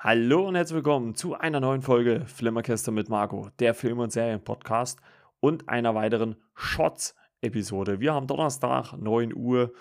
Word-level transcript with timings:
Hallo 0.00 0.46
und 0.46 0.54
herzlich 0.54 0.76
willkommen 0.76 1.16
zu 1.16 1.34
einer 1.34 1.58
neuen 1.58 1.82
Folge 1.82 2.22
Flimmerkäste 2.24 2.92
mit 2.92 3.08
Marco, 3.08 3.48
der 3.58 3.74
Film- 3.74 3.98
und 3.98 4.12
Serienpodcast 4.12 5.00
und 5.40 5.68
einer 5.68 5.92
weiteren 5.96 6.36
Shots-Episode. 6.54 7.98
Wir 7.98 8.14
haben 8.14 8.28
Donnerstag, 8.28 8.92
9 8.92 9.34
Uhr 9.34 9.72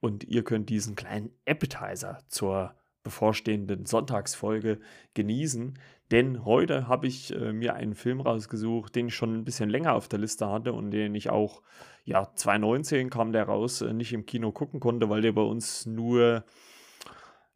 und 0.00 0.24
ihr 0.24 0.44
könnt 0.44 0.70
diesen 0.70 0.96
kleinen 0.96 1.30
Appetizer 1.44 2.20
zur 2.28 2.74
bevorstehenden 3.02 3.84
Sonntagsfolge 3.84 4.80
genießen, 5.12 5.78
denn 6.10 6.46
heute 6.46 6.88
habe 6.88 7.06
ich 7.06 7.34
äh, 7.34 7.52
mir 7.52 7.74
einen 7.74 7.94
Film 7.94 8.22
rausgesucht, 8.22 8.96
den 8.96 9.08
ich 9.08 9.14
schon 9.14 9.34
ein 9.34 9.44
bisschen 9.44 9.68
länger 9.68 9.92
auf 9.92 10.08
der 10.08 10.20
Liste 10.20 10.48
hatte 10.48 10.72
und 10.72 10.90
den 10.90 11.14
ich 11.14 11.28
auch, 11.28 11.60
ja, 12.02 12.32
2019 12.34 13.10
kam 13.10 13.30
der 13.30 13.44
raus, 13.44 13.82
äh, 13.82 13.92
nicht 13.92 14.14
im 14.14 14.24
Kino 14.24 14.52
gucken 14.52 14.80
konnte, 14.80 15.10
weil 15.10 15.20
der 15.20 15.32
bei 15.32 15.42
uns 15.42 15.84
nur 15.84 16.44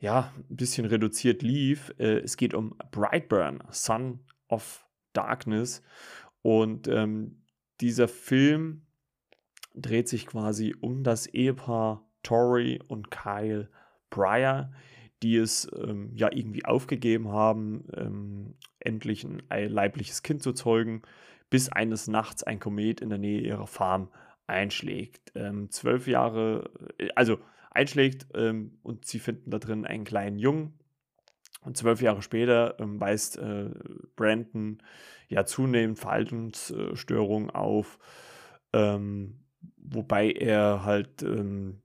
ja, 0.01 0.33
ein 0.37 0.57
bisschen 0.57 0.87
reduziert 0.87 1.43
lief. 1.43 1.95
Äh, 1.99 2.19
es 2.21 2.37
geht 2.37 2.55
um 2.55 2.75
Brightburn, 2.91 3.63
Son 3.71 4.21
of 4.49 4.87
Darkness. 5.13 5.83
Und 6.43 6.89
ähm, 6.89 7.43
dieser 7.81 8.09
Film 8.09 8.83
dreht 9.75 10.09
sich 10.09 10.27
quasi 10.27 10.75
um 10.81 11.05
das 11.05 11.27
Ehepaar 11.27 12.07
Tori 12.23 12.81
und 12.89 13.11
Kyle 13.11 13.69
Breyer, 14.09 14.73
die 15.23 15.37
es 15.37 15.71
ähm, 15.77 16.11
ja 16.15 16.31
irgendwie 16.33 16.65
aufgegeben 16.65 17.29
haben, 17.29 17.85
ähm, 17.95 18.55
endlich 18.81 19.25
ein 19.25 19.43
leibliches 19.49 20.23
Kind 20.23 20.43
zu 20.43 20.53
zeugen, 20.53 21.03
bis 21.51 21.69
eines 21.69 22.09
Nachts 22.09 22.43
ein 22.43 22.59
Komet 22.59 23.01
in 23.01 23.11
der 23.11 23.19
Nähe 23.19 23.41
ihrer 23.41 23.67
Farm 23.67 24.09
einschlägt. 24.47 25.33
Ähm, 25.35 25.71
zwölf 25.71 26.07
Jahre, 26.07 26.71
äh, 26.99 27.09
also 27.15 27.39
einschlägt 27.71 28.27
ähm, 28.35 28.79
und 28.83 29.05
sie 29.07 29.19
finden 29.19 29.51
da 29.51 29.59
drin 29.59 29.87
einen 29.87 30.05
kleinen 30.05 30.39
Jungen. 30.39 30.79
Und 31.63 31.77
zwölf 31.77 32.01
Jahre 32.01 32.23
später 32.23 32.79
ähm, 32.81 33.01
weist 33.01 33.39
äh, 33.39 33.71
Brandon 34.17 34.83
ja 35.29 35.45
zunehmend 35.45 35.99
Verhaltensstörungen 35.99 37.51
auf, 37.51 37.99
ähm, 38.73 39.45
wobei 39.77 40.33
er 40.33 40.85
halt 40.85 41.23
ähm, 41.23 41.83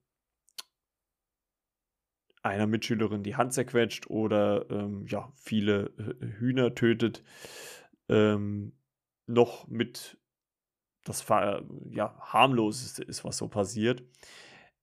einer 2.41 2.67
Mitschülerin 2.67 3.23
die 3.23 3.35
Hand 3.35 3.53
zerquetscht 3.53 4.09
oder 4.09 4.69
ähm, 4.69 5.05
ja, 5.07 5.31
viele 5.35 5.91
Hühner 6.39 6.75
tötet. 6.75 7.23
Ähm, 8.07 8.73
noch 9.27 9.67
mit 9.67 10.17
das 11.03 11.27
ja, 11.89 12.17
harmloseste 12.19 13.03
ist, 13.03 13.23
was 13.23 13.37
so 13.37 13.47
passiert. 13.47 14.03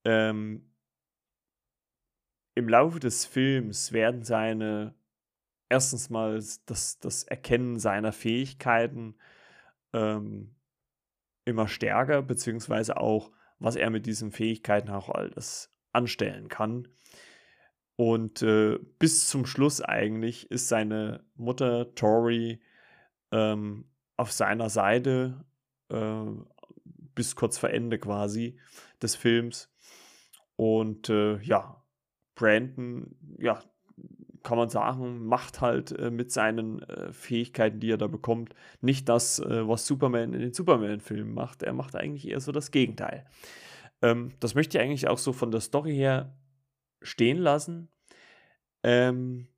Ähm, 0.04 0.71
im 2.54 2.68
Laufe 2.68 3.00
des 3.00 3.24
Films 3.24 3.92
werden 3.92 4.22
seine, 4.22 4.94
erstens 5.68 6.10
mal 6.10 6.42
das, 6.66 6.98
das 7.00 7.24
Erkennen 7.24 7.78
seiner 7.78 8.12
Fähigkeiten 8.12 9.16
ähm, 9.92 10.54
immer 11.44 11.68
stärker, 11.68 12.22
beziehungsweise 12.22 12.96
auch, 12.96 13.30
was 13.58 13.76
er 13.76 13.90
mit 13.90 14.06
diesen 14.06 14.32
Fähigkeiten 14.32 14.90
auch 14.90 15.08
alles 15.08 15.72
anstellen 15.92 16.48
kann. 16.48 16.88
Und 17.96 18.42
äh, 18.42 18.78
bis 18.98 19.28
zum 19.28 19.46
Schluss 19.46 19.80
eigentlich 19.80 20.50
ist 20.50 20.68
seine 20.68 21.24
Mutter 21.34 21.94
Tori 21.94 22.60
ähm, 23.30 23.84
auf 24.16 24.32
seiner 24.32 24.70
Seite 24.70 25.44
äh, 25.90 26.24
bis 27.14 27.36
kurz 27.36 27.58
vor 27.58 27.70
Ende 27.70 27.98
quasi 27.98 28.58
des 29.00 29.14
Films. 29.14 29.70
Und 30.56 31.08
äh, 31.08 31.38
ja, 31.42 31.81
Brandon, 32.34 33.14
ja, 33.38 33.60
kann 34.42 34.58
man 34.58 34.68
sagen, 34.68 35.24
macht 35.26 35.60
halt 35.60 35.92
äh, 35.92 36.10
mit 36.10 36.32
seinen 36.32 36.82
äh, 36.82 37.12
Fähigkeiten, 37.12 37.80
die 37.80 37.90
er 37.90 37.98
da 37.98 38.06
bekommt, 38.06 38.54
nicht 38.80 39.08
das, 39.08 39.38
äh, 39.38 39.68
was 39.68 39.86
Superman 39.86 40.32
in 40.32 40.40
den 40.40 40.52
Superman-Filmen 40.52 41.32
macht. 41.32 41.62
Er 41.62 41.72
macht 41.72 41.94
eigentlich 41.96 42.28
eher 42.28 42.40
so 42.40 42.52
das 42.52 42.70
Gegenteil. 42.70 43.26
Ähm, 44.02 44.32
das 44.40 44.54
möchte 44.54 44.78
ich 44.78 44.84
eigentlich 44.84 45.08
auch 45.08 45.18
so 45.18 45.32
von 45.32 45.50
der 45.50 45.60
Story 45.60 45.94
her 45.94 46.36
stehen 47.02 47.38
lassen. 47.38 47.88
Ähm, 48.82 49.48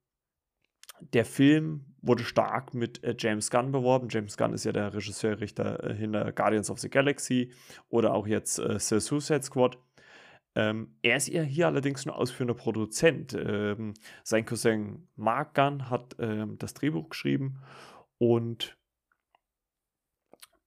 der 1.12 1.24
Film 1.24 1.86
wurde 2.02 2.24
stark 2.24 2.74
mit 2.74 3.02
äh, 3.04 3.14
James 3.18 3.50
Gunn 3.50 3.72
beworben. 3.72 4.08
James 4.10 4.36
Gunn 4.36 4.52
ist 4.52 4.64
ja 4.64 4.72
der 4.72 4.92
Regisseur 4.94 5.40
Richter 5.40 5.82
äh, 5.82 5.94
hinter 5.94 6.30
Guardians 6.32 6.70
of 6.70 6.78
the 6.78 6.90
Galaxy 6.90 7.52
oder 7.88 8.14
auch 8.14 8.26
jetzt 8.26 8.58
äh, 8.58 8.78
The 8.78 9.00
Suicide 9.00 9.42
Squad. 9.42 9.78
Ähm, 10.56 10.96
er 11.02 11.16
ist 11.16 11.26
hier 11.28 11.66
allerdings 11.66 12.06
nur 12.06 12.16
ausführender 12.16 12.54
Produzent. 12.54 13.34
Ähm, 13.34 13.94
sein 14.22 14.44
Cousin 14.44 15.08
Mark 15.16 15.54
Gunn 15.54 15.90
hat 15.90 16.16
ähm, 16.18 16.58
das 16.58 16.74
Drehbuch 16.74 17.08
geschrieben 17.08 17.58
und 18.18 18.76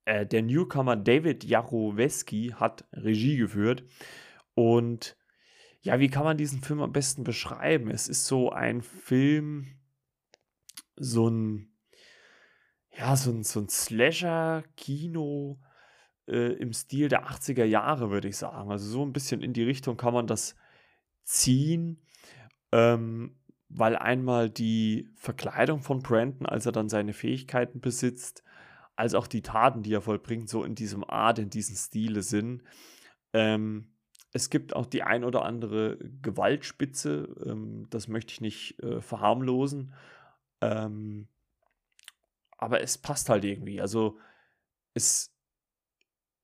äh, 0.05 0.25
der 0.25 0.41
Newcomer 0.41 0.95
David 0.95 1.43
Jaroweski 1.43 2.53
hat 2.55 2.85
Regie 2.93 3.37
geführt. 3.37 3.83
Und 4.53 5.17
ja, 5.81 5.99
wie 5.99 6.09
kann 6.09 6.23
man 6.23 6.37
diesen 6.37 6.61
Film 6.61 6.81
am 6.81 6.91
besten 6.91 7.23
beschreiben? 7.23 7.89
Es 7.89 8.07
ist 8.07 8.25
so 8.25 8.49
ein 8.51 8.81
Film, 8.81 9.67
so 10.95 11.29
ein, 11.29 11.73
ja, 12.97 13.15
so 13.15 13.31
ein, 13.31 13.43
so 13.43 13.59
ein 13.59 13.69
Slasher-Kino 13.69 15.59
äh, 16.27 16.53
im 16.53 16.73
Stil 16.73 17.09
der 17.09 17.27
80er 17.27 17.63
Jahre, 17.63 18.09
würde 18.09 18.27
ich 18.27 18.37
sagen. 18.37 18.71
Also 18.71 18.89
so 18.89 19.03
ein 19.03 19.13
bisschen 19.13 19.41
in 19.41 19.53
die 19.53 19.63
Richtung 19.63 19.97
kann 19.97 20.13
man 20.13 20.27
das 20.27 20.55
ziehen, 21.23 22.01
ähm, 22.71 23.35
weil 23.69 23.95
einmal 23.95 24.49
die 24.49 25.09
Verkleidung 25.15 25.81
von 25.81 26.01
Brandon, 26.01 26.45
als 26.45 26.65
er 26.65 26.71
dann 26.71 26.89
seine 26.89 27.13
Fähigkeiten 27.13 27.81
besitzt, 27.81 28.43
als 28.95 29.13
auch 29.13 29.27
die 29.27 29.41
Taten, 29.41 29.83
die 29.83 29.93
er 29.93 30.01
vollbringt, 30.01 30.49
so 30.49 30.63
in 30.63 30.75
diesem 30.75 31.03
Art, 31.07 31.39
in 31.39 31.49
diesem 31.49 31.75
Stile 31.75 32.21
sind. 32.21 32.63
Ähm, 33.33 33.91
es 34.33 34.49
gibt 34.49 34.75
auch 34.75 34.85
die 34.85 35.03
ein 35.03 35.23
oder 35.23 35.45
andere 35.45 35.97
Gewaltspitze, 36.21 37.35
ähm, 37.45 37.87
das 37.89 38.07
möchte 38.07 38.33
ich 38.33 38.41
nicht 38.41 38.81
äh, 38.81 39.01
verharmlosen. 39.01 39.93
Ähm, 40.61 41.27
aber 42.57 42.81
es 42.81 42.97
passt 42.97 43.29
halt 43.29 43.45
irgendwie. 43.45 43.79
Also 43.81 44.17
es, 44.93 45.36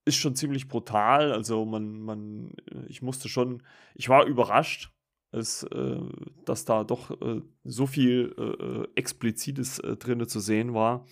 ist 0.05 0.17
schon 0.17 0.35
ziemlich 0.35 0.67
brutal. 0.67 1.31
Also 1.31 1.65
man, 1.65 2.01
man, 2.01 2.53
äh, 2.71 2.85
ich 2.87 3.01
musste 3.01 3.29
schon, 3.29 3.63
ich 3.95 4.09
war 4.09 4.25
überrascht, 4.25 4.91
dass, 5.31 5.63
äh, 5.63 5.99
dass 6.45 6.65
da 6.65 6.83
doch 6.83 7.09
äh, 7.21 7.41
so 7.63 7.87
viel 7.87 8.35
äh, 8.37 8.41
äh 8.41 8.87
Explizites 8.95 9.79
äh, 9.79 9.97
drin 9.97 10.27
zu 10.27 10.39
sehen 10.39 10.73
war. 10.73 11.05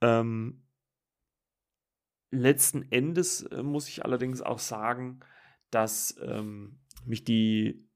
Ähm, 0.00 0.64
letzten 2.30 2.82
Endes 2.90 3.42
äh, 3.42 3.62
muss 3.62 3.88
ich 3.88 4.04
allerdings 4.04 4.42
auch 4.42 4.58
sagen, 4.58 5.20
dass 5.70 6.16
ähm, 6.22 6.80
mich 7.04 7.24
die, 7.24 7.88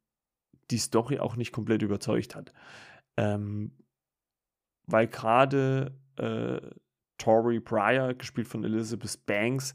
die 0.70 0.78
Story 0.78 1.18
auch 1.18 1.36
nicht 1.36 1.52
komplett 1.52 1.82
überzeugt 1.82 2.34
hat. 2.34 2.52
Ähm, 3.16 3.76
weil 4.86 5.08
gerade 5.08 6.00
Tori 7.18 7.60
Pryor, 7.60 8.14
gespielt 8.14 8.48
von 8.48 8.64
Elizabeth 8.64 9.26
Banks, 9.26 9.74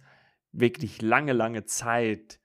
wirklich 0.51 1.01
lange, 1.01 1.33
lange 1.33 1.65
Zeit 1.65 2.39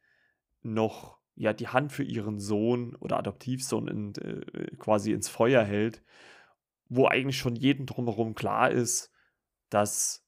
noch 0.62 1.19
ja 1.34 1.53
die 1.53 1.69
Hand 1.69 1.92
für 1.92 2.03
ihren 2.03 2.38
Sohn 2.38 2.97
oder 2.97 3.19
Adoptivsohn 3.19 3.88
in, 3.88 4.14
äh, 4.16 4.76
quasi 4.76 5.12
ins 5.12 5.28
Feuer 5.28 5.62
hält, 5.62 6.03
wo 6.88 7.06
eigentlich 7.06 7.38
schon 7.38 7.54
jedem 7.54 7.87
drumherum 7.87 8.34
klar 8.34 8.70
ist, 8.70 9.12
dass 9.70 10.26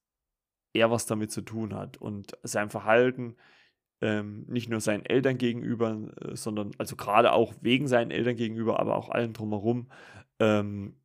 er 0.73 0.91
was 0.91 1.07
damit 1.07 1.33
zu 1.33 1.43
tun 1.43 1.75
hat 1.75 1.97
und 1.97 2.39
sein 2.45 2.71
Verhalten 2.71 3.37
ähm, 4.01 4.45
nicht 4.49 4.69
nur 4.69 4.81
seinen 4.81 5.05
Eltern 5.05 5.37
gegenüber, 5.37 6.11
äh, 6.21 6.37
sondern 6.37 6.71
also 6.79 6.97
gerade 6.97 7.33
auch 7.33 7.55
wegen 7.61 7.89
seinen 7.89 8.11
Eltern 8.11 8.37
gegenüber, 8.37 8.79
aber 8.79 8.97
auch 8.97 9.09
allen 9.11 9.33
drumherum 9.33 9.91
ähm, 10.39 10.97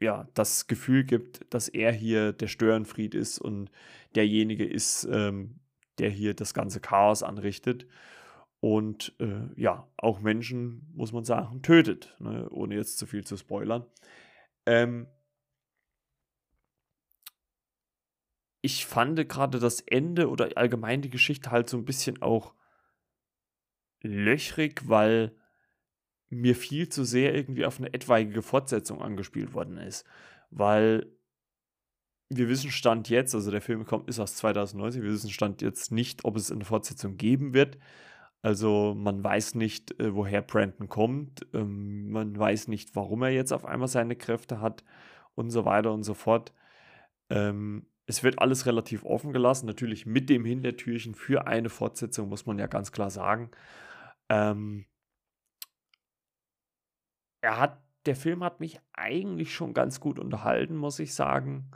ja, 0.00 0.28
das 0.34 0.66
Gefühl 0.66 1.04
gibt, 1.04 1.42
dass 1.52 1.68
er 1.68 1.92
hier 1.92 2.32
der 2.32 2.48
Störenfried 2.48 3.14
ist 3.14 3.38
und 3.38 3.70
derjenige 4.14 4.66
ist, 4.66 5.08
ähm, 5.10 5.60
der 5.98 6.10
hier 6.10 6.34
das 6.34 6.54
ganze 6.54 6.80
Chaos 6.80 7.22
anrichtet 7.22 7.86
und 8.60 9.14
äh, 9.20 9.48
ja, 9.56 9.88
auch 9.96 10.20
Menschen, 10.20 10.90
muss 10.94 11.12
man 11.12 11.24
sagen, 11.24 11.62
tötet, 11.62 12.14
ne, 12.18 12.48
ohne 12.50 12.74
jetzt 12.74 12.98
zu 12.98 13.06
viel 13.06 13.24
zu 13.24 13.36
spoilern. 13.36 13.86
Ähm, 14.66 15.06
ich 18.60 18.84
fand 18.86 19.28
gerade 19.28 19.58
das 19.60 19.80
Ende 19.80 20.28
oder 20.28 20.50
allgemein 20.56 21.00
die 21.00 21.10
Geschichte 21.10 21.50
halt 21.50 21.68
so 21.68 21.76
ein 21.76 21.84
bisschen 21.84 22.20
auch 22.20 22.54
löchrig, 24.02 24.88
weil 24.88 25.36
mir 26.28 26.56
viel 26.56 26.88
zu 26.88 27.04
sehr 27.04 27.34
irgendwie 27.34 27.66
auf 27.66 27.78
eine 27.78 27.92
etwaige 27.94 28.42
Fortsetzung 28.42 29.00
angespielt 29.00 29.54
worden 29.54 29.78
ist. 29.78 30.04
Weil 30.50 31.06
wir 32.28 32.48
wissen 32.48 32.70
Stand 32.70 33.08
jetzt, 33.08 33.34
also 33.34 33.50
der 33.50 33.60
Film 33.60 33.84
kommt, 33.84 34.08
ist 34.08 34.18
aus 34.18 34.34
2019, 34.36 35.02
wir 35.02 35.12
wissen 35.12 35.30
Stand 35.30 35.62
jetzt 35.62 35.92
nicht, 35.92 36.24
ob 36.24 36.36
es 36.36 36.50
eine 36.50 36.64
Fortsetzung 36.64 37.16
geben 37.16 37.54
wird. 37.54 37.78
Also 38.42 38.94
man 38.96 39.22
weiß 39.22 39.54
nicht, 39.54 39.98
äh, 40.00 40.14
woher 40.14 40.42
Brandon 40.42 40.88
kommt, 40.88 41.46
ähm, 41.54 42.10
man 42.10 42.38
weiß 42.38 42.68
nicht, 42.68 42.94
warum 42.94 43.22
er 43.22 43.30
jetzt 43.30 43.52
auf 43.52 43.64
einmal 43.64 43.88
seine 43.88 44.16
Kräfte 44.16 44.60
hat 44.60 44.84
und 45.34 45.50
so 45.50 45.64
weiter 45.64 45.92
und 45.92 46.02
so 46.04 46.14
fort. 46.14 46.52
Ähm, 47.30 47.86
es 48.06 48.22
wird 48.22 48.38
alles 48.40 48.66
relativ 48.66 49.04
offen 49.04 49.32
gelassen, 49.32 49.66
natürlich 49.66 50.06
mit 50.06 50.30
dem 50.30 50.44
Hintertürchen 50.44 51.14
für 51.14 51.46
eine 51.46 51.68
Fortsetzung, 51.70 52.28
muss 52.28 52.46
man 52.46 52.58
ja 52.58 52.66
ganz 52.68 52.92
klar 52.92 53.10
sagen. 53.10 53.50
Ähm, 54.28 54.86
er 57.46 57.60
hat, 57.60 57.80
der 58.06 58.16
Film 58.16 58.42
hat 58.42 58.58
mich 58.58 58.80
eigentlich 58.92 59.54
schon 59.54 59.72
ganz 59.72 60.00
gut 60.00 60.18
unterhalten, 60.18 60.76
muss 60.76 60.98
ich 60.98 61.14
sagen. 61.14 61.70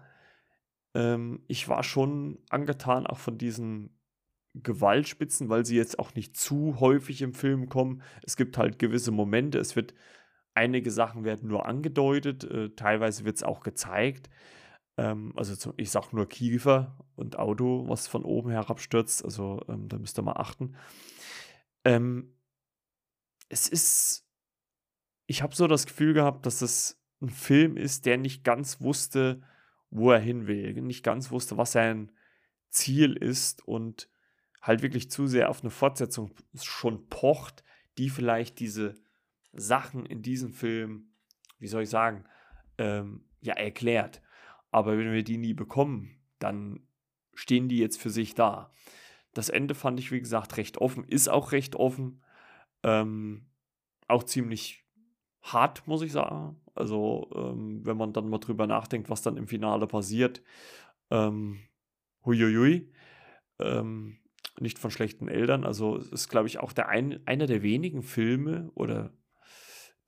Ähm, 0.95 1.45
ich 1.47 1.69
war 1.69 1.85
schon 1.85 2.41
angetan 2.51 3.07
auch 3.07 3.19
von 3.19 3.39
diesen 3.39 3.97
Gewaltspitzen, 4.55 5.49
weil 5.49 5.65
sie 5.65 5.77
jetzt 5.77 6.01
auch 6.01 6.13
nicht 6.15 6.37
zu 6.37 6.81
häufig 6.81 7.23
im 7.23 7.35
Film 7.35 7.69
kommen. 7.69 8.03
Es 8.25 8.37
gibt 8.37 8.59
halt 8.59 8.81
gewisse 8.81 9.13
Momente, 9.13 9.59
es 9.59 9.77
wird 9.77 9.95
einige 10.55 10.91
Sachen 10.91 11.23
werden 11.23 11.49
nur 11.49 11.67
angedeutet, 11.67 12.43
äh, 12.43 12.71
teilweise 12.71 13.25
wird 13.25 13.37
es 13.37 13.45
auch 13.45 13.61
gezeigt. 13.61 14.29
Ähm, 14.97 15.33
also 15.37 15.55
zum, 15.55 15.75
ich 15.77 15.93
sag 15.93 16.13
nur 16.13 16.29
Kiefer 16.29 16.99
und 17.15 17.39
Auto, 17.39 17.89
was 17.89 18.09
von 18.09 18.25
oben 18.25 18.51
herabstürzt, 18.51 19.25
also 19.25 19.63
ähm, 19.69 19.89
da 19.89 19.99
müsst 19.99 20.19
ihr 20.19 20.23
mal 20.23 20.33
achten. 20.33 20.75
Ähm, 21.85 22.35
es 23.49 23.69
ist, 23.69 24.30
ich 25.31 25.43
habe 25.43 25.55
so 25.55 25.69
das 25.69 25.87
Gefühl 25.87 26.12
gehabt, 26.12 26.44
dass 26.44 26.61
es 26.61 27.00
ein 27.23 27.31
Film 27.31 27.77
ist, 27.77 28.05
der 28.05 28.19
nicht 28.19 28.43
ganz 28.43 28.81
wusste, 28.81 29.41
wo 29.88 30.11
er 30.11 30.19
hin 30.19 30.49
will, 30.49 30.73
nicht 30.82 31.05
ganz 31.05 31.31
wusste, 31.31 31.56
was 31.56 31.71
sein 31.71 32.11
Ziel 32.69 33.12
ist 33.12 33.62
und 33.65 34.09
halt 34.61 34.82
wirklich 34.82 35.09
zu 35.09 35.29
sehr 35.29 35.49
auf 35.49 35.61
eine 35.61 35.71
Fortsetzung 35.71 36.32
schon 36.61 37.06
pocht, 37.06 37.62
die 37.97 38.11
vielleicht 38.11 38.59
diese 38.59 38.97
Sachen 39.53 40.05
in 40.05 40.21
diesem 40.21 40.53
Film, 40.53 41.12
wie 41.61 41.69
soll 41.69 41.85
ich 41.85 41.91
sagen, 41.91 42.25
ähm, 42.79 43.25
ja, 43.41 43.55
erklärt. 43.55 44.23
Aber 44.73 44.99
wenn 44.99 45.12
wir 45.12 45.23
die 45.23 45.38
nie 45.38 45.55
bekommen, 45.55 46.11
dann 46.41 46.81
stehen 47.35 47.69
die 47.69 47.79
jetzt 47.79 48.00
für 48.00 48.11
sich 48.11 48.35
da. 48.35 48.73
Das 49.33 49.49
Ende 49.49 49.76
fand 49.76 50.00
ich, 50.00 50.11
wie 50.11 50.19
gesagt, 50.19 50.56
recht 50.56 50.79
offen, 50.79 51.05
ist 51.05 51.29
auch 51.29 51.53
recht 51.53 51.76
offen. 51.76 52.21
Ähm, 52.83 53.47
auch 54.09 54.25
ziemlich 54.25 54.81
hart, 55.43 55.87
muss 55.87 56.03
ich 56.03 56.13
sagen. 56.13 56.61
Also, 56.75 57.31
ähm, 57.35 57.85
wenn 57.85 57.97
man 57.97 58.13
dann 58.13 58.29
mal 58.29 58.39
drüber 58.39 58.67
nachdenkt, 58.67 59.11
was 59.11 59.23
dann 59.23 59.37
im 59.37 59.47
Finale 59.49 59.87
passiert. 59.87 60.43
Ähm, 61.11 61.61
huiuiui. 62.25 62.93
Ähm, 63.59 64.19
nicht 64.61 64.79
von 64.79 64.91
schlechten 64.91 65.29
Eltern. 65.29 65.65
Also 65.65 65.97
es 65.97 66.09
ist, 66.09 66.29
glaube 66.29 66.49
ich, 66.49 66.59
auch 66.59 66.73
der 66.73 66.89
ein, 66.89 67.21
einer 67.27 67.47
der 67.47 67.63
wenigen 67.63 68.03
Filme 68.03 68.71
oder 68.75 69.13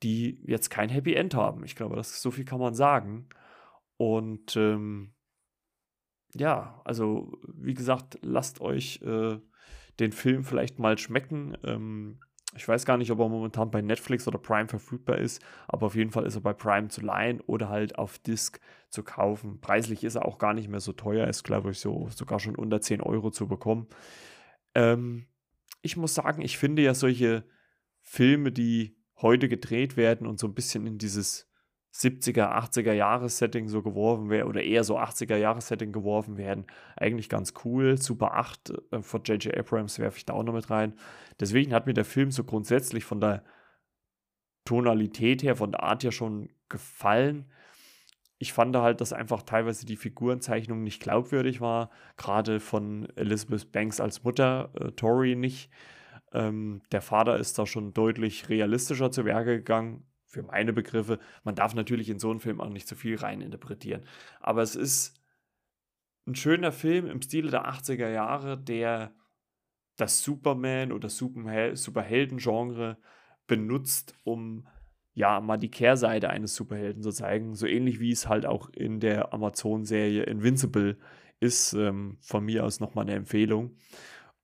die 0.03 0.43
jetzt 0.45 0.71
kein 0.71 0.89
Happy 0.89 1.15
End 1.15 1.35
haben. 1.35 1.65
Ich 1.65 1.77
glaube, 1.77 1.97
das 1.97 2.21
so 2.21 2.31
viel 2.31 2.45
kann 2.45 2.61
man 2.61 2.75
sagen. 2.75 3.29
Und 3.97 4.57
ähm, 4.57 5.15
ja, 6.35 6.81
also 6.85 7.39
wie 7.55 7.75
gesagt, 7.75 8.19
lasst 8.23 8.61
euch 8.61 9.01
äh, 9.03 9.39
den 10.01 10.13
Film 10.13 10.45
vielleicht 10.45 10.79
mal 10.79 10.99
schmecken. 10.99 11.57
Ähm, 11.63 12.21
ich 12.55 12.67
weiß 12.69 12.85
gar 12.85 12.97
nicht, 12.99 13.11
ob 13.11 13.19
er 13.19 13.29
momentan 13.29 13.71
bei 13.71 13.81
Netflix 13.81 14.29
oder 14.29 14.39
Prime 14.39 14.69
verfügbar 14.69 15.19
ist, 15.19 15.43
aber 15.69 15.87
auf 15.87 15.95
jeden 15.95 16.11
Fall 16.11 16.27
ist 16.27 16.35
er 16.35 16.43
bei 16.43 16.53
Prime 16.53 16.89
zu 16.89 17.01
leihen 17.01 17.41
oder 17.41 17.69
halt 17.69 17.99
auf 17.99 18.19
Disc 18.19 18.61
zu 18.91 19.03
kaufen. 19.03 19.61
Preislich 19.61 20.05
ist 20.05 20.17
er 20.17 20.27
auch 20.27 20.39
gar 20.39 20.53
nicht 20.53 20.69
mehr 20.69 20.81
so 20.81 20.93
teuer, 20.93 21.27
ist 21.27 21.45
glaube 21.45 21.71
ich 21.71 21.79
so 21.79 22.09
sogar 22.11 22.41
schon 22.41 22.57
unter 22.57 22.81
10 22.81 23.01
Euro 23.01 23.31
zu 23.31 23.49
bekommen. 23.49 23.89
Ähm, 24.75 25.27
ich 25.81 25.97
muss 25.97 26.15
sagen, 26.15 26.43
ich 26.43 26.59
finde 26.59 26.83
ja 26.83 26.95
solche 26.95 27.45
Filme, 28.03 28.53
die 28.53 28.97
heute 29.17 29.49
gedreht 29.49 29.97
werden 29.97 30.27
und 30.27 30.39
so 30.39 30.47
ein 30.47 30.55
bisschen 30.55 30.87
in 30.87 30.99
dieses 30.99 31.52
70er, 31.95 32.51
80er 32.53 32.93
Jahres-Setting 32.93 33.69
so 33.69 33.83
geworfen 33.83 34.31
werden 34.31 34.49
oder 34.49 34.63
eher 34.63 34.85
so 34.85 34.99
80er 34.99 35.37
Jahres-Setting 35.37 35.93
geworfen 35.93 36.37
werden, 36.39 36.67
eigentlich 36.97 37.29
ganz 37.29 37.53
cool. 37.65 37.99
Super 37.99 38.35
8 38.35 38.73
äh, 38.93 39.03
von 39.03 39.23
J.J. 39.25 39.57
Abrams 39.57 39.99
werfe 39.99 40.19
ich 40.19 40.25
da 40.25 40.33
auch 40.33 40.43
noch 40.43 40.55
mit 40.55 40.71
rein. 40.71 40.95
Deswegen 41.41 41.75
hat 41.75 41.87
mir 41.87 41.95
der 41.95 42.05
Film 42.05 42.31
so 42.31 42.45
grundsätzlich 42.45 43.05
von 43.05 43.21
der 43.21 43.45
Tonalität 44.65 45.43
her, 45.43 45.57
von 45.57 45.73
der 45.73 45.83
Art 45.83 46.05
her 46.05 46.13
schon 46.13 46.49
gefallen 46.69 47.51
ich 48.43 48.53
fand 48.53 48.75
halt, 48.75 49.01
dass 49.01 49.13
einfach 49.13 49.43
teilweise 49.45 49.87
die 49.87 49.95
Figurenzeichnung 49.95 50.83
nicht 50.83 51.01
glaubwürdig 51.01 51.61
war, 51.61 51.91
gerade 52.17 52.59
von 52.59 53.09
Elizabeth 53.15 53.71
Banks 53.71 54.01
als 54.01 54.25
Mutter, 54.25 54.73
äh, 54.81 54.91
Tori 54.91 55.37
nicht. 55.37 55.71
Ähm, 56.33 56.83
der 56.91 57.03
Vater 57.03 57.39
ist 57.39 57.57
da 57.61 57.67
schon 57.67 57.95
deutlich 57.95 58.49
realistischer 58.49 59.13
zu 59.13 59.25
Werke 59.25 59.59
gegangen, 59.59 60.05
für 60.33 60.43
meine 60.43 60.73
Begriffe. 60.73 61.19
Man 61.45 61.55
darf 61.55 61.75
natürlich 61.75 62.09
in 62.09 62.19
so 62.19 62.31
einen 62.31 62.41
Film 62.41 62.61
auch 62.61 62.71
nicht 62.71 62.89
zu 62.89 62.97
viel 62.97 63.17
reininterpretieren. 63.17 64.07
Aber 64.41 64.63
es 64.63 64.75
ist 64.75 65.23
ein 66.27 66.35
schöner 66.35 66.73
Film 66.73 67.07
im 67.07 67.21
Stile 67.21 67.51
der 67.51 67.69
80er 67.69 68.09
Jahre, 68.09 68.57
der 68.59 69.15
das 69.97 70.23
Superman- 70.23 70.93
oder 70.93 71.09
Superhelden-Genre 71.11 72.97
benutzt, 73.47 74.15
um 74.25 74.67
ja, 75.15 75.41
mal 75.41 75.59
die 75.59 75.71
Kehrseite 75.71 76.31
eines 76.31 76.55
Superhelden 76.55 77.03
zu 77.03 77.11
zeigen. 77.11 77.55
So 77.55 77.67
ähnlich 77.67 78.01
wie 78.01 78.13
es 78.13 78.27
halt 78.29 78.47
auch 78.47 78.71
in 78.71 78.99
der 78.99 79.35
Amazon-Serie 79.35 80.23
Invincible 80.23 80.97
ist. 81.39 81.75
Ähm, 81.75 82.17
von 82.23 82.47
mir 82.47 82.65
aus 82.65 82.81
nochmal 82.81 83.05
eine 83.05 83.15
Empfehlung. 83.15 83.77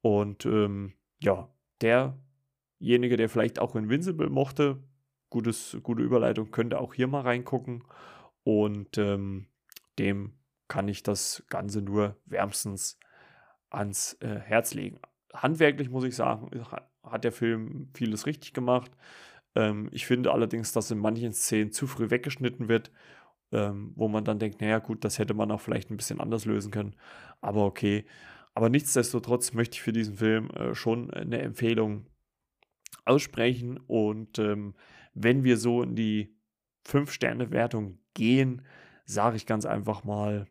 Und 0.03 0.45
ähm, 0.45 0.93
ja, 1.23 1.49
derjenige, 1.81 3.17
der 3.17 3.31
vielleicht 3.31 3.59
auch 3.59 3.75
Invincible 3.75 4.29
mochte, 4.29 4.83
gutes, 5.31 5.77
gute 5.83 6.03
Überleitung, 6.03 6.51
könnte 6.51 6.81
auch 6.81 6.95
hier 6.95 7.07
mal 7.07 7.23
reingucken. 7.23 7.85
Und 8.45 8.99
ähm, 8.99 9.47
dem 9.99 10.33
kann 10.69 10.89
ich 10.89 11.03
das 11.03 11.43
Ganze 11.49 11.83
nur 11.83 12.17
wärmstens 12.27 12.99
ans 13.71 14.15
äh, 14.21 14.39
Herz 14.39 14.75
legen. 14.75 15.01
Handwerklich 15.35 15.91
muss 15.91 16.05
ich 16.05 16.17
sagen, 16.17 16.51
hat 17.03 17.25
der 17.25 17.33
Film 17.33 17.89
vieles 17.95 18.27
richtig 18.27 18.53
gemacht. 18.55 18.91
Ähm, 19.55 19.89
ich 19.93 20.07
finde 20.07 20.33
allerdings, 20.33 20.73
dass 20.73 20.91
in 20.91 20.99
manchen 20.99 21.33
Szenen 21.33 21.73
zu 21.73 21.87
früh 21.87 22.11
weggeschnitten 22.11 22.69
wird, 22.69 22.91
ähm, 23.53 23.93
wo 23.97 24.09
man 24.09 24.25
dann 24.25 24.39
denkt, 24.39 24.61
naja 24.61 24.79
gut, 24.79 25.05
das 25.05 25.19
hätte 25.19 25.35
man 25.35 25.51
auch 25.51 25.61
vielleicht 25.61 25.91
ein 25.91 25.97
bisschen 25.97 26.21
anders 26.21 26.45
lösen 26.45 26.71
können. 26.71 26.95
Aber 27.41 27.65
okay. 27.65 28.05
Aber 28.55 28.69
nichtsdestotrotz 28.69 29.53
möchte 29.53 29.77
ich 29.77 29.83
für 29.83 29.93
diesen 29.93 30.17
Film 30.17 30.51
äh, 30.51 30.75
schon 30.75 31.11
eine 31.11 31.41
Empfehlung 31.41 32.07
aussprechen. 33.05 33.79
Und 33.87 34.39
ähm, 34.39 34.75
wenn 35.15 35.45
wir 35.45 35.57
so 35.57 35.83
in 35.83 35.95
die 35.95 36.37
5-Sterne-Wertung 36.87 37.99
gehen, 38.15 38.63
sage 39.05 39.37
ich 39.37 39.47
ganz 39.47 39.67
einfach 39.67 40.05
mal 40.05 40.47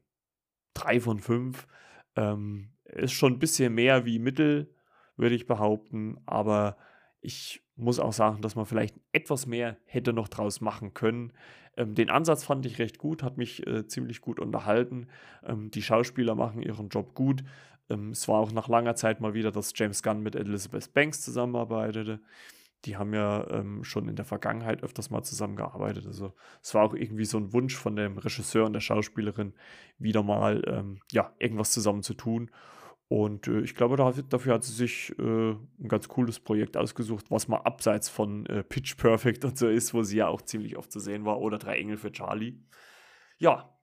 3 0.73 0.99
von 0.99 1.19
5. 1.19 1.67
Ähm, 2.15 2.69
ist 2.85 3.13
schon 3.13 3.33
ein 3.33 3.39
bisschen 3.39 3.73
mehr 3.73 4.05
wie 4.05 4.19
Mittel, 4.19 4.73
würde 5.15 5.35
ich 5.35 5.45
behaupten. 5.45 6.17
Aber 6.25 6.77
ich 7.21 7.63
muss 7.75 7.99
auch 7.99 8.13
sagen, 8.13 8.41
dass 8.41 8.55
man 8.55 8.65
vielleicht 8.65 8.99
etwas 9.11 9.45
mehr 9.45 9.77
hätte 9.85 10.13
noch 10.13 10.27
draus 10.27 10.61
machen 10.61 10.93
können. 10.93 11.33
Ähm, 11.75 11.95
den 11.95 12.09
Ansatz 12.09 12.43
fand 12.43 12.65
ich 12.65 12.79
recht 12.79 12.97
gut, 12.97 13.23
hat 13.23 13.37
mich 13.37 13.65
äh, 13.67 13.87
ziemlich 13.87 14.21
gut 14.21 14.39
unterhalten. 14.39 15.07
Ähm, 15.45 15.71
die 15.71 15.83
Schauspieler 15.83 16.35
machen 16.35 16.61
ihren 16.61 16.89
Job 16.89 17.13
gut. 17.13 17.43
Ähm, 17.89 18.11
es 18.11 18.27
war 18.27 18.39
auch 18.39 18.51
nach 18.51 18.67
langer 18.67 18.95
Zeit 18.95 19.21
mal 19.21 19.33
wieder, 19.33 19.51
dass 19.51 19.73
James 19.75 20.03
Gunn 20.03 20.21
mit 20.21 20.35
Elizabeth 20.35 20.93
Banks 20.93 21.21
zusammenarbeitete. 21.21 22.19
Die 22.85 22.95
haben 22.95 23.13
ja 23.13 23.49
ähm, 23.49 23.83
schon 23.83 24.07
in 24.07 24.15
der 24.15 24.25
Vergangenheit 24.25 24.83
öfters 24.83 25.09
mal 25.09 25.23
zusammengearbeitet. 25.23 26.05
Also 26.05 26.33
es 26.61 26.73
war 26.73 26.83
auch 26.83 26.93
irgendwie 26.93 27.25
so 27.25 27.37
ein 27.37 27.51
Wunsch 27.53 27.75
von 27.75 27.95
dem 27.95 28.17
Regisseur 28.17 28.65
und 28.65 28.73
der 28.73 28.79
Schauspielerin, 28.79 29.53
wieder 29.97 30.23
mal 30.23 30.61
ähm, 30.67 30.99
ja, 31.11 31.33
irgendwas 31.39 31.71
zusammen 31.71 32.03
zu 32.03 32.13
tun. 32.13 32.51
Und 33.09 33.47
äh, 33.47 33.61
ich 33.61 33.75
glaube, 33.75 33.95
dafür 33.95 34.53
hat 34.53 34.63
sie 34.63 34.73
sich 34.73 35.17
äh, 35.17 35.51
ein 35.51 35.87
ganz 35.87 36.07
cooles 36.07 36.39
Projekt 36.39 36.75
ausgesucht, 36.75 37.31
was 37.31 37.47
mal 37.47 37.61
abseits 37.61 38.09
von 38.09 38.45
äh, 38.47 38.63
Pitch 38.63 38.97
Perfect 38.97 39.45
und 39.45 39.57
so 39.57 39.69
ist, 39.69 39.93
wo 39.93 40.03
sie 40.03 40.17
ja 40.17 40.27
auch 40.27 40.41
ziemlich 40.41 40.77
oft 40.77 40.91
zu 40.91 40.99
sehen 40.99 41.25
war, 41.25 41.39
oder 41.39 41.57
Drei 41.57 41.77
Engel 41.77 41.97
für 41.97 42.11
Charlie. 42.11 42.59
Ja, 43.37 43.76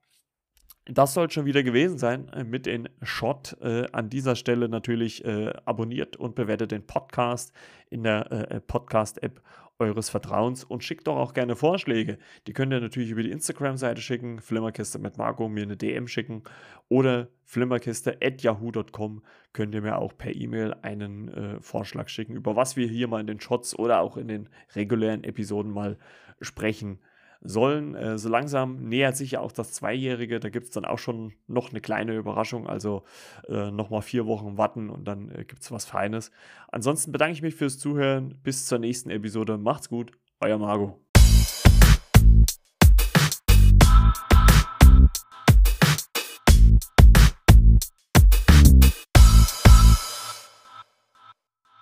das 0.85 1.13
soll 1.13 1.31
schon 1.31 1.45
wieder 1.45 1.63
gewesen 1.63 1.97
sein 1.97 2.29
äh, 2.29 2.43
mit 2.43 2.65
den 2.65 2.89
Shot. 3.01 3.57
Äh, 3.61 3.87
an 3.91 4.09
dieser 4.09 4.35
Stelle 4.35 4.69
natürlich 4.69 5.25
äh, 5.25 5.53
abonniert 5.65 6.15
und 6.17 6.35
bewertet 6.35 6.71
den 6.71 6.85
Podcast 6.85 7.53
in 7.89 8.03
der 8.03 8.61
Podcast-App 8.67 9.41
eures 9.77 10.09
Vertrauens 10.09 10.63
und 10.63 10.83
schickt 10.83 11.07
doch 11.07 11.17
auch 11.17 11.33
gerne 11.33 11.55
Vorschläge. 11.55 12.17
Die 12.47 12.53
könnt 12.53 12.71
ihr 12.71 12.79
natürlich 12.79 13.11
über 13.11 13.23
die 13.23 13.31
Instagram-Seite 13.31 14.01
schicken, 14.01 14.39
Flimmerkiste 14.39 14.99
mit 14.99 15.17
Marco, 15.17 15.49
mir 15.49 15.63
eine 15.63 15.77
DM 15.77 16.07
schicken 16.07 16.43
oder 16.87 17.27
flimmerkiste.yahoo.com 17.43 19.23
könnt 19.53 19.75
ihr 19.75 19.81
mir 19.81 19.97
auch 19.97 20.17
per 20.17 20.35
E-Mail 20.35 20.75
einen 20.81 21.29
äh, 21.29 21.59
Vorschlag 21.61 22.09
schicken, 22.09 22.35
über 22.35 22.55
was 22.55 22.75
wir 22.75 22.87
hier 22.87 23.07
mal 23.07 23.21
in 23.21 23.27
den 23.27 23.39
Shots 23.39 23.77
oder 23.77 23.99
auch 23.99 24.17
in 24.17 24.27
den 24.27 24.49
regulären 24.75 25.23
Episoden 25.23 25.71
mal 25.71 25.97
sprechen 26.41 26.99
sollen. 27.47 27.95
Äh, 27.95 28.17
so 28.17 28.29
langsam 28.29 28.87
nähert 28.87 29.17
sich 29.17 29.31
ja 29.31 29.39
auch 29.39 29.51
das 29.51 29.71
Zweijährige. 29.71 30.39
Da 30.39 30.49
gibt 30.49 30.65
es 30.65 30.71
dann 30.71 30.85
auch 30.85 30.99
schon 30.99 31.33
noch 31.47 31.71
eine 31.71 31.81
kleine 31.81 32.15
Überraschung. 32.15 32.67
Also 32.67 33.03
äh, 33.47 33.71
nochmal 33.71 34.01
vier 34.01 34.25
Wochen 34.25 34.57
warten 34.57 34.89
und 34.89 35.05
dann 35.05 35.29
äh, 35.29 35.45
gibt 35.45 35.61
es 35.61 35.71
was 35.71 35.85
Feines. 35.85 36.31
Ansonsten 36.69 37.11
bedanke 37.11 37.33
ich 37.33 37.41
mich 37.41 37.55
fürs 37.55 37.77
Zuhören. 37.79 38.39
Bis 38.43 38.65
zur 38.65 38.79
nächsten 38.79 39.09
Episode. 39.09 39.57
Macht's 39.57 39.89
gut. 39.89 40.11
Euer 40.39 40.57
Margot. 40.57 41.04